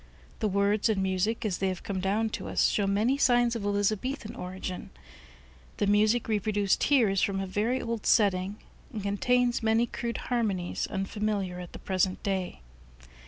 The 0.39 0.47
words 0.47 0.89
and 0.89 1.03
music, 1.03 1.45
as 1.45 1.59
they 1.59 1.67
have 1.67 1.83
come 1.83 1.99
down 1.99 2.31
to 2.31 2.47
us, 2.47 2.69
show 2.69 2.87
many 2.87 3.19
signs 3.19 3.55
of 3.55 3.63
Elizabethan 3.63 4.35
origin. 4.35 4.89
The 5.77 5.85
music 5.85 6.27
reproduced 6.27 6.81
here 6.85 7.07
is 7.07 7.21
from 7.21 7.39
a 7.39 7.45
very 7.45 7.79
old 7.79 8.07
setting 8.07 8.55
and 8.91 9.03
contains 9.03 9.61
many 9.61 9.85
crude 9.85 10.17
harmonies 10.17 10.87
unfamiliar 10.87 11.59
at 11.59 11.73
the 11.73 11.77
present 11.77 12.23
day. 12.23 12.61